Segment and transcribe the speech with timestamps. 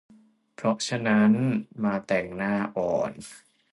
[0.55, 1.31] เพราะฉะนั้น
[1.83, 3.11] มาแต่งหน้าอ่อน